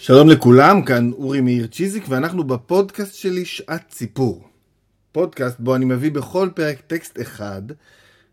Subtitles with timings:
[0.00, 4.48] שלום לכולם, כאן אורי מאיר צ'יזיק ואנחנו בפודקאסט שלי שעת סיפור.
[5.12, 7.62] פודקאסט בו אני מביא בכל פרק טקסט אחד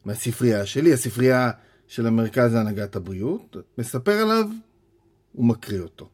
[0.06, 1.52] מהספרייה שלי, הספרייה
[1.88, 4.46] של המרכז להנהגת הבריאות, מספר עליו
[5.36, 6.10] ומקריא אותו.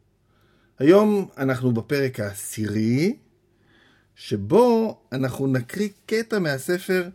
[0.78, 3.16] היום אנחנו בפרק העשירי,
[4.14, 7.08] שבו אנחנו נקריא קטע מהספר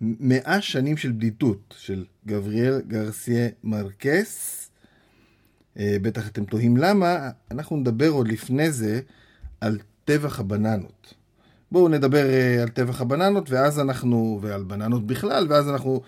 [0.00, 4.67] מאה שנים של בדידות של גבריאל גרסיה מרקס.
[5.78, 9.00] אה, בטח אתם תוהים למה, אנחנו נדבר עוד לפני זה
[9.60, 11.14] על טבח הבננות.
[11.72, 16.02] בואו נדבר אה, על טבח הבננות, ואז אנחנו, ועל בננות בכלל, ואז אנחנו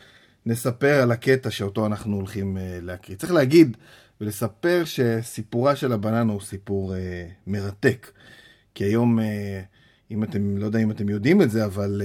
[0.47, 3.17] נספר על הקטע שאותו אנחנו הולכים אה, להקריא.
[3.17, 3.77] צריך להגיד
[4.21, 6.95] ולספר שסיפורה של הבננה הוא סיפור
[7.47, 8.11] מרתק.
[8.75, 9.19] כי היום,
[10.11, 12.03] אם אתם, לא יודע אם אתם יודעים את זה, אבל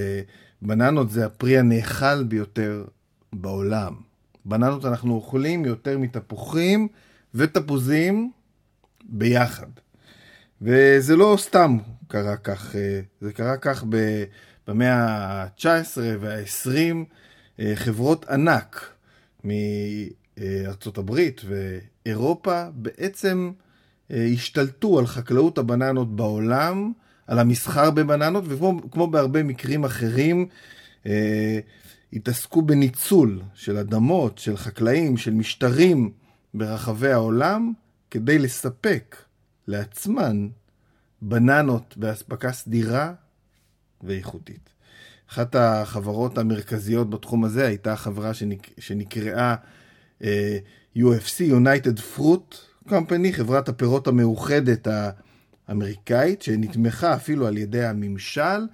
[0.62, 2.84] בננות זה הפרי הנאכל ביותר
[3.32, 3.94] בעולם.
[4.44, 6.88] בננות אנחנו אוכלים יותר מתפוחים.
[7.34, 8.30] ותפוזים
[9.08, 9.66] ביחד.
[10.62, 11.78] וזה לא סתם
[12.08, 13.84] קרה כך, אה, זה קרה כך
[14.68, 17.04] במאה ה-19 וה-20,
[17.60, 18.92] אה, חברות ענק
[19.44, 23.52] מארצות הברית ואירופה בעצם
[24.10, 26.92] אה, השתלטו על חקלאות הבננות בעולם,
[27.26, 30.48] על המסחר בבננות, וכמו בהרבה מקרים אחרים,
[32.12, 36.12] התעסקו בניצול של אדמות, של חקלאים, של משטרים.
[36.56, 37.72] ברחבי העולם
[38.10, 39.16] כדי לספק
[39.66, 40.48] לעצמן
[41.22, 43.12] בננות באספקה סדירה
[44.02, 44.70] ואיכותית.
[45.30, 48.70] אחת החברות המרכזיות בתחום הזה הייתה חברה שנק...
[48.78, 49.54] שנקראה
[50.22, 50.24] uh,
[50.96, 52.56] UFC, United Fruit
[52.88, 54.88] Company, חברת הפירות המאוחדת
[55.68, 58.66] האמריקאית, שנתמכה אפילו על ידי הממשל,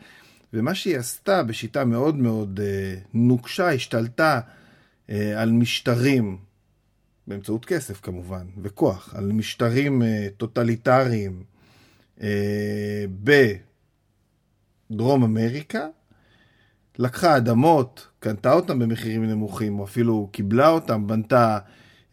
[0.53, 6.39] ומה שהיא עשתה בשיטה מאוד מאוד uh, נוקשה, השתלטה uh, על משטרים
[7.27, 11.42] באמצעות כסף כמובן, וכוח, על משטרים אה, טוטליטריים
[12.23, 13.05] אה,
[14.91, 15.87] בדרום אמריקה,
[16.98, 21.58] לקחה אדמות, קנתה אותן במחירים נמוכים, או אפילו קיבלה אותן, בנתה,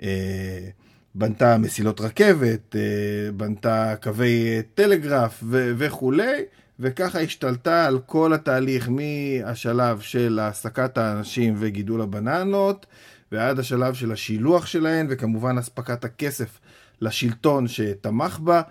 [0.03, 0.69] אה,
[1.15, 6.41] בנתה מסילות רכבת, אה, בנתה קווי אה, טלגרף ו- וכולי,
[6.79, 12.85] וככה השתלטה על כל התהליך מהשלב של העסקת האנשים וגידול הבננות,
[13.31, 16.59] ועד השלב של השילוח שלהן, וכמובן אספקת הכסף
[17.01, 18.61] לשלטון שתמך בה.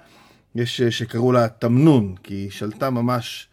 [0.54, 3.48] יש אה, שקראו לה תמנון, כי היא שלטה ממש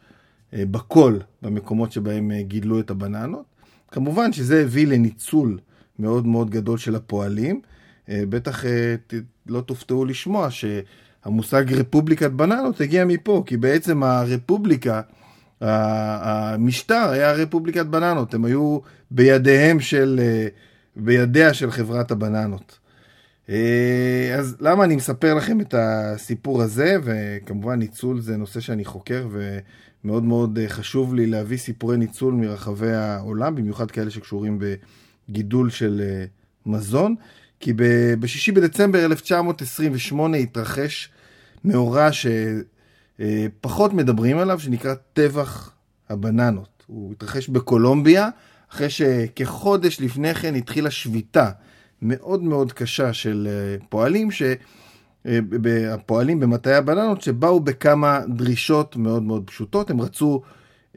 [0.54, 3.46] אה, בכל במקומות שבהם אה, גידלו את הבננות.
[3.92, 5.60] כמובן שזה הביא לניצול
[6.00, 7.62] מאוד מאוד גדול של הפועלים.
[8.10, 8.64] בטח
[9.48, 15.02] לא תופתעו לשמוע שהמושג רפובליקת בננות הגיע מפה, כי בעצם הרפובליקה,
[15.62, 18.80] המשטר היה רפובליקת בננות, הם היו
[19.12, 20.20] בידיהם של
[20.96, 22.80] בידיה של חברת הבננות.
[23.50, 29.28] אה, אז למה אני מספר לכם את הסיפור הזה, וכמובן ניצול זה נושא שאני חוקר
[29.32, 34.60] ומאוד מאוד אה, חשוב לי להביא סיפורי ניצול מרחבי העולם, במיוחד כאלה שקשורים
[35.30, 36.26] בגידול של אה,
[36.66, 37.16] מזון,
[37.60, 41.10] כי ב-6 בדצמבר 1928 התרחש
[41.66, 42.10] מאורע
[43.20, 45.72] שפחות מדברים עליו, שנקרא טבח
[46.10, 46.84] הבננות.
[46.88, 48.30] הוא התרחש בקולומביה,
[48.76, 51.50] אחרי שכחודש לפני כן התחילה שביתה
[52.02, 54.42] מאוד מאוד קשה של אה, פועלים, ש...
[55.26, 55.40] אה,
[55.94, 59.90] הפועלים במטעי הבננות שבאו בכמה דרישות מאוד מאוד פשוטות.
[59.90, 60.42] הם רצו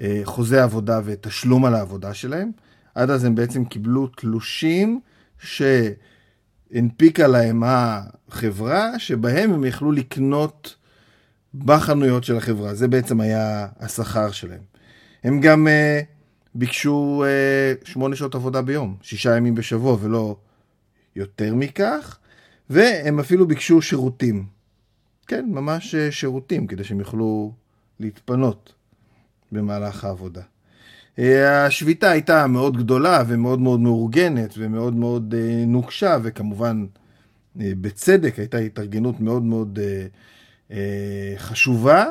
[0.01, 2.51] אה, חוזה עבודה ותשלום על העבודה שלהם.
[2.95, 5.01] עד אז הם בעצם קיבלו תלושים
[5.39, 10.77] שהנפיקה להם החברה, שבהם הם יכלו לקנות
[11.55, 12.75] בחנויות של החברה.
[12.75, 14.63] זה בעצם היה השכר שלהם.
[15.25, 15.69] הם גם
[16.59, 20.37] ביקשו אה, שמונה שעות עבודה ביום, שישה ימים בשבוע ולא
[21.17, 22.19] יותר מכך,
[22.71, 24.47] והם אפילו ביקשו שירותים.
[25.27, 27.53] כן, ממש אה, שירותים, כדי שהם יוכלו
[28.01, 28.73] להתפנות
[29.53, 30.43] במהלך העבודה.
[31.19, 35.35] אה, השביתה הייתה מאוד גדולה ומאוד מאוד מאורגנת ומאוד מאוד
[35.67, 36.87] נוקשה, וכמובן
[37.57, 39.79] בצדק הייתה התארגנות מאוד מאוד
[41.37, 42.05] חשובה.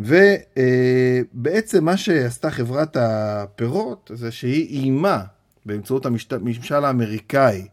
[0.00, 5.22] ובעצם מה שעשתה חברת הפירות זה שהיא איימה
[5.66, 7.66] באמצעות הממשל האמריקאי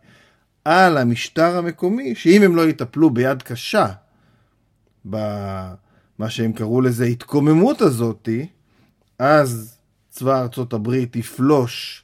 [0.66, 3.88] על המשטר המקומי, שאם הם לא יטפלו ביד קשה
[5.06, 8.48] במה שהם קראו לזה התקוממות הזאתי,
[9.20, 9.78] אז
[10.10, 12.04] צבא ארצות הברית יפלוש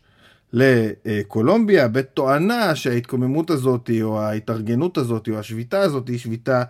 [0.54, 6.64] לקולומביה בתואנה שההתקוממות הזאת או ההתארגנות הזאת או השביתה הזאת היא שביתה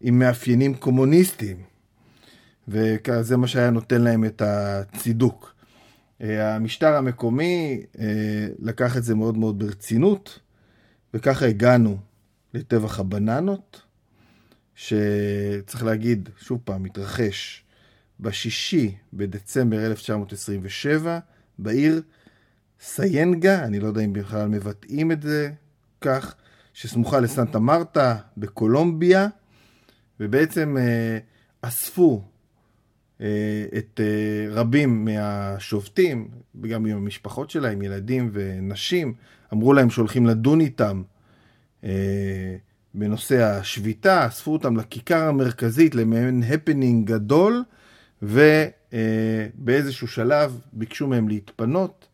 [0.00, 1.71] עם מאפיינים קומוניסטיים.
[2.68, 5.54] וזה מה שהיה נותן להם את הצידוק.
[6.20, 10.38] אה, המשטר המקומי אה, לקח את זה מאוד מאוד ברצינות,
[11.14, 11.98] וככה הגענו
[12.54, 13.82] לטבח הבננות,
[14.74, 17.64] שצריך להגיד, שוב פעם, מתרחש
[18.20, 21.18] בשישי בדצמבר 1927
[21.58, 22.02] בעיר
[22.80, 25.50] סיינגה, אני לא יודע אם בכלל מבטאים את זה
[26.00, 26.34] כך,
[26.74, 29.28] שסמוכה לסנטה מרתה בקולומביה,
[30.20, 31.18] ובעצם אה,
[31.62, 32.24] אספו
[33.78, 36.28] את אה, רבים מהשובתים,
[36.60, 39.14] גם עם המשפחות שלהם, ילדים ונשים,
[39.52, 41.02] אמרו להם שהולכים לדון איתם
[41.84, 42.56] אה,
[42.94, 47.64] בנושא השביתה, אספו אותם לכיכר המרכזית למעין הפנינג גדול,
[48.22, 52.08] ובאיזשהו שלב ביקשו מהם להתפנות,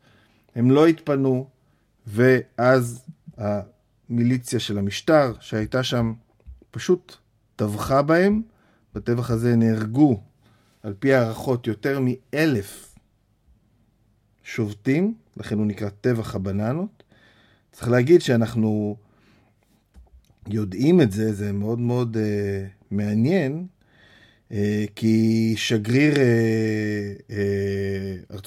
[0.55, 1.49] הם לא התפנו,
[2.07, 3.05] ואז
[3.37, 6.13] המיליציה של המשטר שהייתה שם
[6.71, 7.17] פשוט
[7.57, 8.43] טבחה בהם.
[8.95, 10.23] בטבח הזה נהרגו,
[10.83, 12.95] על פי הערכות, יותר מאלף
[14.45, 17.03] שובתים, לכן הוא נקרא טבח הבננות.
[17.73, 18.97] צריך להגיד שאנחנו
[20.49, 22.21] יודעים את זה, זה מאוד מאוד uh,
[22.91, 23.67] מעניין,
[24.51, 24.55] uh,
[24.97, 26.19] כי שגריר uh,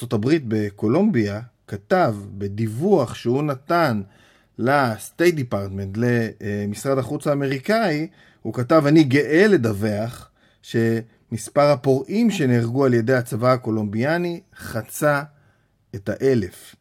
[0.03, 4.01] uh, הברית בקולומביה כתב בדיווח שהוא נתן
[4.57, 8.07] לסטייט דיפרטמנט, למשרד החוץ האמריקאי,
[8.41, 10.31] הוא כתב, אני גאה לדווח
[11.31, 15.23] שמספר הפורעים שנהרגו על ידי הצבא הקולומביאני חצה
[15.95, 16.75] את האלף.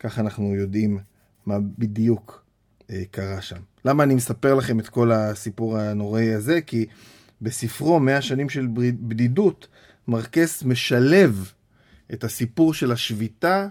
[0.00, 0.98] ככה אנחנו יודעים
[1.46, 2.44] מה בדיוק
[2.90, 3.60] אה, קרה שם.
[3.84, 6.60] למה אני מספר לכם את כל הסיפור הנוראי הזה?
[6.60, 6.86] כי
[7.42, 9.68] בספרו 100 שנים של בדידות,
[10.08, 11.52] מרקס משלב
[12.12, 13.68] את הסיפור של השביתה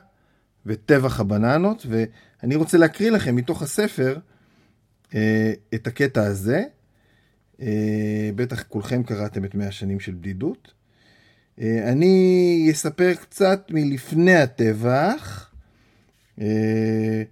[0.65, 4.17] וטבח הבננות, ואני רוצה להקריא לכם מתוך הספר
[5.15, 6.63] אה, את הקטע הזה.
[7.61, 10.73] אה, בטח כולכם קראתם את 100 שנים של בדידות.
[11.61, 15.49] אה, אני אספר קצת מלפני הטבח,
[16.41, 17.23] אה,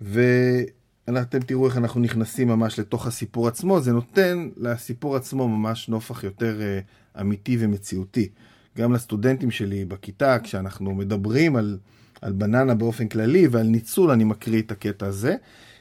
[0.00, 6.24] ואתם תראו איך אנחנו נכנסים ממש לתוך הסיפור עצמו, זה נותן לסיפור עצמו ממש נופח
[6.24, 6.60] יותר
[7.20, 8.28] אמיתי ומציאותי.
[8.78, 11.78] גם לסטודנטים שלי בכיתה, כשאנחנו מדברים על,
[12.22, 15.36] על בננה באופן כללי ועל ניצול, אני מקריא את הקטע הזה.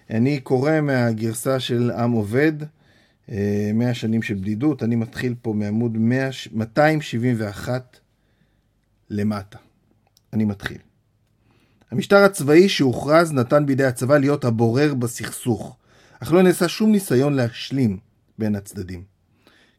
[0.10, 2.54] אני קורא מהגרסה של עם עובד,
[3.30, 8.00] 100 שנים של בדידות, אני מתחיל פה מעמוד 100, 271
[9.10, 9.58] למטה.
[10.34, 10.78] אני מתחיל.
[11.92, 15.78] המשטר הצבאי שהוכרז נתן בידי הצבא להיות הבורר בסכסוך,
[16.20, 17.98] אך לא נעשה שום ניסיון להשלים
[18.38, 19.04] בין הצדדים.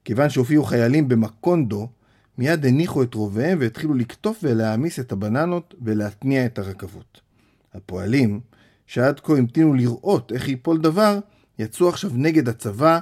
[0.05, 1.89] כיוון שהופיעו חיילים במקונדו,
[2.39, 7.21] מיד הניחו את רוביהם והתחילו לקטוף ולהעמיס את הבננות ולהתניע את הרכבות.
[7.75, 8.41] הפועלים,
[8.87, 11.19] שעד כה המתינו לראות איך ייפול דבר,
[11.59, 12.99] יצאו עכשיו נגד הצבא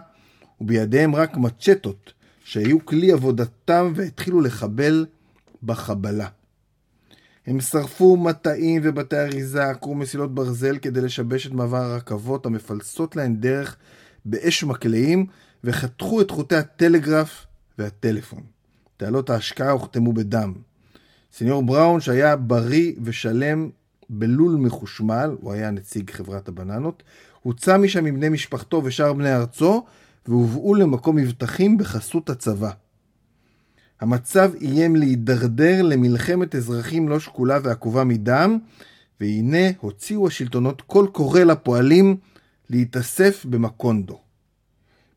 [0.60, 2.12] ובידיהם רק מצ'טות,
[2.44, 5.06] שהיו כלי עבודתם והתחילו לחבל
[5.62, 6.28] בחבלה.
[7.46, 13.36] הם שרפו מטעים ובתי אריזה, עקרו מסילות ברזל כדי לשבש את מעבר הרכבות המפלסות להן
[13.36, 13.76] דרך
[14.24, 15.26] באש מקלעים,
[15.64, 17.46] וחתכו את חוטי הטלגרף
[17.78, 18.40] והטלפון.
[18.96, 20.52] תעלות ההשקעה הוחתמו בדם.
[21.32, 23.70] סניור בראון, שהיה בריא ושלם
[24.10, 27.02] בלול מחושמל, הוא היה נציג חברת הבננות,
[27.42, 29.84] הוצא משם עם בני משפחתו ושאר בני ארצו,
[30.28, 32.70] והובאו למקום מבטחים בחסות הצבא.
[34.00, 38.58] המצב איים להידרדר למלחמת אזרחים לא שקולה ועקובה מדם,
[39.20, 42.16] והנה הוציאו השלטונות קול קורא לפועלים
[42.70, 44.18] להתאסף במקונדו.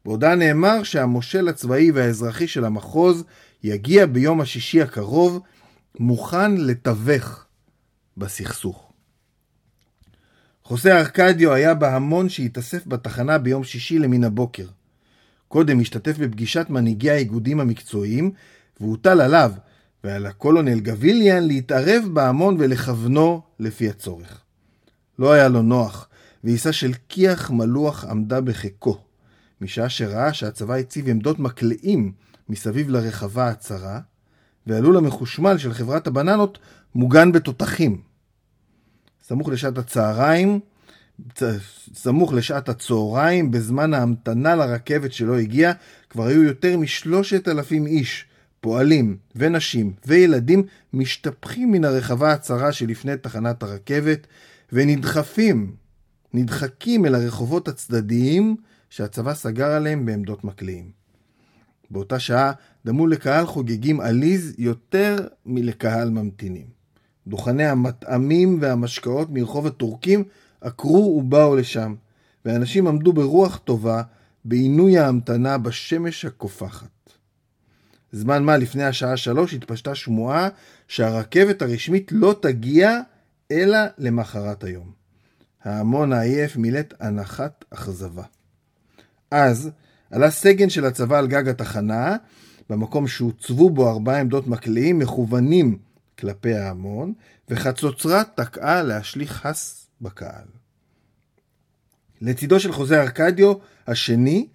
[0.05, 3.23] בהודעה נאמר שהמושל הצבאי והאזרחי של המחוז
[3.63, 5.39] יגיע ביום השישי הקרוב,
[5.99, 7.45] מוכן לתווך
[8.17, 8.91] בסכסוך.
[10.63, 14.65] חוסה ארקדיו היה בהמון שהתאסף בתחנה ביום שישי למן הבוקר.
[15.49, 18.31] קודם השתתף בפגישת מנהיגי האיגודים המקצועיים,
[18.79, 19.51] והוטל עליו
[20.03, 24.41] ועל הקולונל גביליאן להתערב בהמון ולכוונו לפי הצורך.
[25.19, 26.07] לא היה לו נוח,
[26.43, 28.97] ועיסה של כיח מלוח עמדה בחיקו,
[29.61, 32.11] משעה שראה שהצבא הציב עמדות מקלעים
[32.49, 33.99] מסביב לרחבה הצרה,
[34.67, 36.59] והלול המחושמל של חברת הבננות
[36.95, 38.01] מוגן בתותחים.
[39.23, 40.59] סמוך לשעת הצהריים,
[41.93, 45.73] סמוך לשעת הצהריים, בזמן ההמתנה לרכבת שלא הגיעה,
[46.09, 48.25] כבר היו יותר משלושת אלפים איש,
[48.61, 54.27] פועלים ונשים וילדים, משתפכים מן הרחבה הצרה שלפני תחנת הרכבת,
[54.73, 55.75] ונדחפים,
[56.33, 58.55] נדחקים אל הרחובות הצדדיים
[58.89, 60.91] שהצבא סגר עליהם בעמדות מקלעים.
[61.91, 62.51] באותה שעה
[62.85, 66.65] דמו לקהל חוגגים עליז יותר מלקהל ממתינים.
[67.27, 70.23] דוכני המטעמים והמשקאות מרחוב הטורקים
[70.61, 71.95] עקרו ובאו לשם,
[72.45, 74.01] ואנשים עמדו ברוח טובה
[74.45, 76.87] בעינוי ההמתנה בשמש הקופחת.
[78.11, 80.49] זמן מה לפני השעה שלוש התפשטה שמועה
[80.87, 82.99] שהרכבת הרשמית לא תגיע
[83.51, 84.91] אלא למחרת היום.
[85.63, 88.23] ההמון העייף מילאת הנחת אכזבה.
[89.31, 89.69] אז
[90.11, 92.15] עלה סגן של הצבא על גג התחנה,
[92.69, 95.77] במקום שהוצבו בו ארבע עמדות מקלעים מכוונים
[96.19, 97.13] כלפי ההמון,
[97.49, 100.45] וחצוצרה תקעה להשליך הס בקהל.
[102.21, 103.53] לצידו של חוזה ארקדיו
[103.87, 104.47] השני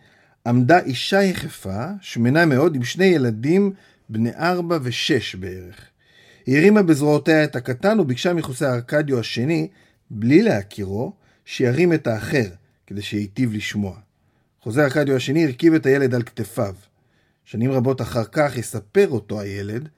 [0.46, 3.72] עמדה אישה יחפה, שמנה מאוד, עם שני ילדים
[4.08, 5.90] בני ארבע ושש בערך.
[6.46, 9.68] היא הרימה בזרועותיה את הקטן וביקשה מחוסה ארקדיו השני,
[10.10, 11.12] בלי להכירו,
[11.44, 12.48] שירים את האחר,
[12.86, 13.98] כדי שייטיב לשמוע.
[14.60, 16.74] חוזה ארקדיו השני הרכיב את הילד על כתפיו.
[17.44, 19.88] שנים רבות אחר כך יספר אותו הילד,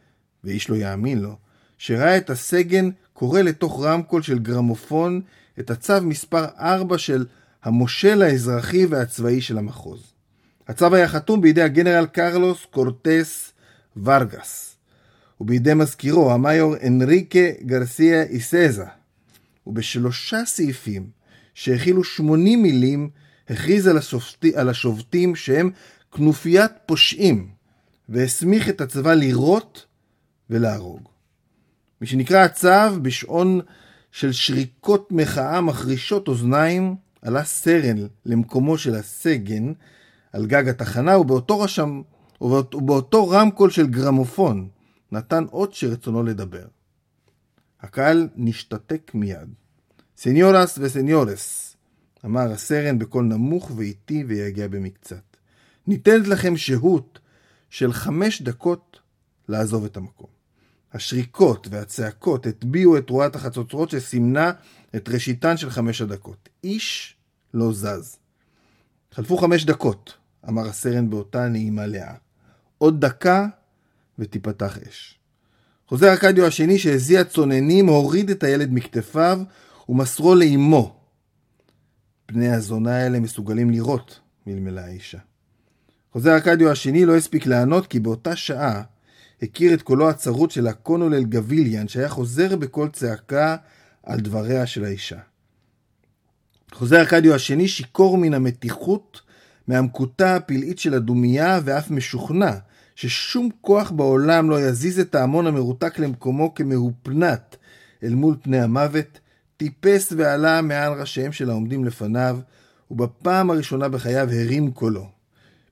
[0.44, 1.36] ואיש לא יאמין לו,
[1.78, 5.20] שראה את הסגן קורא לתוך רמקול של גרמופון
[5.58, 7.26] את הצו מספר 4 של
[7.62, 10.12] המושל האזרחי והצבאי של המחוז.
[10.68, 13.52] הצו היה חתום בידי הגנרל קרלוס קורטס
[14.04, 14.76] ורגס,
[15.40, 18.84] ובידי מזכירו, המיור אנריקה גרסיה איסזה,
[19.66, 21.10] ובשלושה סעיפים
[21.54, 23.10] שהכילו 80 מילים,
[23.48, 25.70] הכריז על, השופטי, על השובתים שהם
[26.12, 27.48] כנופיית פושעים,
[28.08, 29.86] והסמיך את הצבא לירות
[30.50, 31.15] ולהרוג.
[32.00, 33.60] משנקרא הצו, בשעון
[34.10, 39.72] של שריקות מחאה מחרישות אוזניים, עלה סרן למקומו של הסגן
[40.32, 42.02] על גג התחנה, ובאותו, רשם,
[42.40, 44.68] ובאותו רמקול של גרמופון
[45.12, 46.66] נתן אות שרצונו לדבר.
[47.80, 49.54] הקהל נשתתק מיד.
[50.16, 51.76] Señoras ו señores,
[52.24, 55.36] אמר הסרן בקול נמוך ואיטי ויגע במקצת.
[55.86, 57.18] ניתנת לכם שהות
[57.70, 59.00] של חמש דקות
[59.48, 60.35] לעזוב את המקום.
[60.96, 64.52] השריקות והצעקות הטביעו את תרועת החצוצרות שסימנה
[64.96, 66.48] את ראשיתן של חמש הדקות.
[66.64, 67.16] איש
[67.54, 68.16] לא זז.
[69.12, 70.14] חלפו חמש דקות,
[70.48, 72.14] אמר הסרן באותה נעימה לאה.
[72.78, 73.46] עוד דקה
[74.18, 75.18] ותיפתח אש.
[75.88, 79.38] חוזר ארקדיו השני שהזיע צוננים הוריד את הילד מכתפיו
[79.88, 81.00] ומסרו לאמו.
[82.26, 85.18] פני הזונה האלה מסוגלים לראות, מלמלה האישה.
[86.12, 88.82] חוזר ארקדיו השני לא הספיק לענות כי באותה שעה
[89.42, 93.56] הכיר את קולו הצרוד של הקונולל גביליאן שהיה חוזר בקול צעקה
[94.02, 95.18] על דבריה של האישה.
[96.72, 99.20] חוזר ארקדיו השני שיכור מן המתיחות,
[99.68, 102.52] מהמקוטה הפלאית של הדומייה ואף משוכנע
[102.94, 107.56] ששום כוח בעולם לא יזיז את ההמון המרותק למקומו כמהופנת
[108.02, 109.20] אל מול פני המוות,
[109.56, 112.38] טיפס ועלה מעל ראשיהם של העומדים לפניו,
[112.90, 115.08] ובפעם הראשונה בחייו הרים קולו.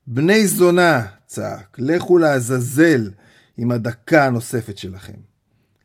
[0.07, 3.11] בני זונה, צעק, לכו לעזאזל
[3.57, 5.19] עם הדקה הנוספת שלכם.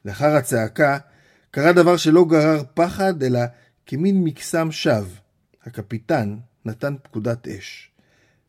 [0.05, 0.97] לאחר הצעקה,
[1.51, 3.39] קרה דבר שלא גרר פחד, אלא
[3.85, 5.15] כמין מקסם שווא.
[5.65, 7.91] הקפיטן נתן פקודת אש,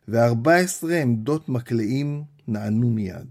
[0.09, 3.27] ו-14 עמדות מקלעים נענו מיד.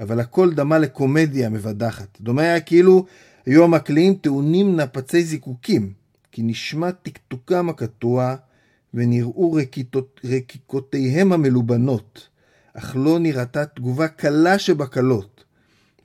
[0.00, 2.20] אבל הכל דמה לקומדיה מבדחת.
[2.20, 3.06] דומה היה כאילו
[3.46, 5.92] היו המקלעים טעונים נפצי זיקוקים,
[6.32, 8.34] כי נשמע טקטוקם הקטוע,
[8.94, 9.56] ונראו
[10.24, 12.28] רקיקותיהם המלובנות,
[12.74, 15.44] אך לא נראתה תגובה קלה שבקלות,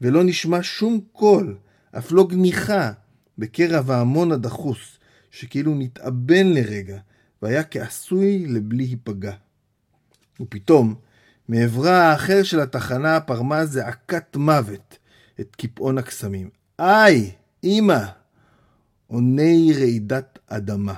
[0.02, 1.58] ולא נשמע שום קול,
[1.98, 2.92] אף לא גניחה,
[3.38, 4.98] בקרב ההמון הדחוס,
[5.32, 6.98] שכאילו נתאבן לרגע,
[7.42, 9.34] והיה כעשוי לבלי היפגע.
[10.40, 10.96] ופתאום,
[11.50, 14.98] מעברה האחר של התחנה פרמה זעקת מוות
[15.40, 16.50] את קיפאון הקסמים.
[16.80, 17.32] איי,
[17.64, 18.06] אמא!
[19.08, 20.94] עוני רעידת אדמה.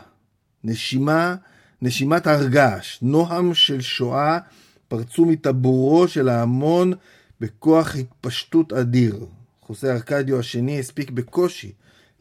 [0.63, 1.35] נשימה,
[1.81, 4.39] נשימת הר געש, נועם של שואה
[4.89, 6.93] פרצו מטבורו של ההמון
[7.41, 9.25] בכוח התפשטות אדיר.
[9.61, 11.71] חוסה ארקדיו השני הספיק בקושי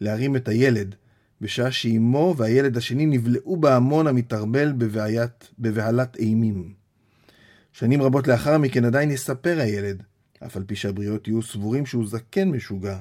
[0.00, 0.94] להרים את הילד,
[1.40, 6.72] בשעה שאימו והילד השני נבלעו בהמון המתערבל בבעיית, בבהלת אימים.
[7.72, 10.02] שנים רבות לאחר מכן עדיין יספר הילד,
[10.46, 12.98] אף על פי שהבריות יהיו סבורים שהוא זקן משוגע,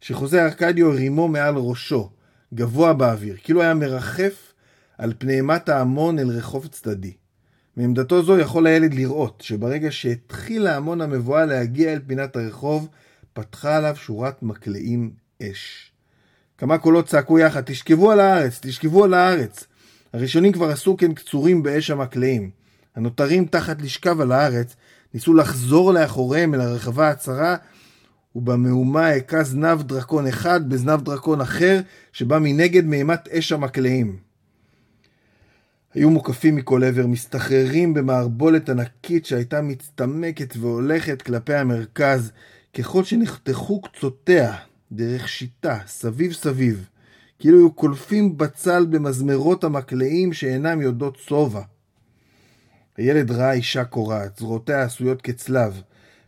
[0.00, 2.10] שחוזה ארקדיו הרימו מעל ראשו,
[2.54, 4.52] גבוה באוויר, כאילו היה מרחף
[4.98, 7.12] על פני אימת ההמון אל רחוב צדדי.
[7.76, 12.88] מעמדתו זו יכול הילד לראות שברגע שהתחיל ההמון המבואה להגיע אל פינת הרחוב,
[13.32, 15.10] פתחה עליו שורת מקלעים
[15.42, 15.92] אש.
[16.58, 19.66] כמה קולות צעקו יחד, תשכבו על הארץ, תשכבו על הארץ.
[20.12, 22.50] הראשונים כבר עשו כן קצורים באש המקלעים.
[22.96, 24.76] הנותרים תחת לשכב על הארץ,
[25.14, 27.56] ניסו לחזור לאחוריהם אל הרחבה הצרה,
[28.34, 31.80] ובמהומה הכה זנב דרקון אחד בזנב דרקון אחר,
[32.12, 34.31] שבא מנגד מאימת אש המקלעים.
[35.94, 42.32] היו מוקפים מכל עבר, מסתחררים במערבולת ענקית שהייתה מצטמקת והולכת כלפי המרכז,
[42.74, 44.56] ככל שנחתכו קצותיה,
[44.92, 46.88] דרך שיטה, סביב סביב,
[47.38, 51.62] כאילו היו קולפים בצל במזמרות המקלעים שאינם יודעות שובע.
[52.96, 55.82] הילד ראה אישה קורעת, זרועותיה עשויות כצלב,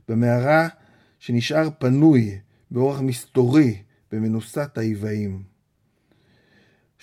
[0.09, 0.69] במערה
[1.19, 2.39] שנשאר פנוי,
[2.71, 5.54] באורח מסתורי, במנוסת האיבאים.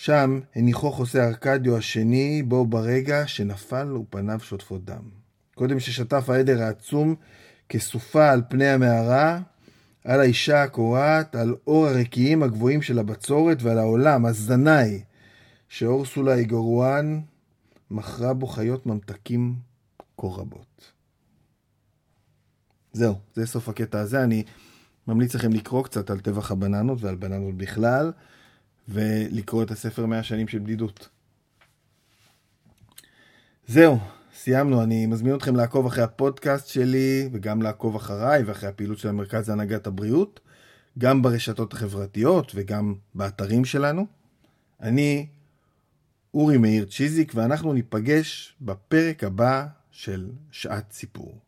[0.04, 5.04] שם הניחו חוסה ארקדיו השני, בו ברגע שנפל ופניו שוטפות דם.
[5.56, 7.16] קודם ששטף העדר העצום
[7.70, 9.40] כסופה על פני המערה,
[10.04, 15.04] על האישה הקורעת, על אור הרקיעים הגבוהים של הבצורת ועל העולם, הזנאי,
[15.70, 17.22] שאור סולה איגורואן
[17.92, 19.56] מכרה בו חיות ממתקים
[20.18, 20.92] כה רבות.
[22.94, 24.24] זהו, זה סוף הקטע הזה.
[24.24, 24.44] אני
[25.08, 28.12] ממליץ לכם לקרוא קצת על טבח הבננות ועל בננות בכלל,
[28.90, 31.10] ולקרוא את הספר 100 שנים של בדידות.
[33.68, 34.00] זהו,
[34.36, 34.84] סיימנו.
[34.84, 39.88] אני מזמין אתכם לעקוב אחרי הפודקאסט שלי, וגם לעקוב אחריי ואחרי הפעילות של המרכז להנהגת
[39.88, 40.40] הבריאות,
[40.98, 44.06] גם ברשתות החברתיות וגם באתרים שלנו.
[44.82, 45.28] אני
[46.34, 51.40] אורי מאיר צ'יזיק, ואנחנו ניפגש בפרק הבא של שעת סיפור.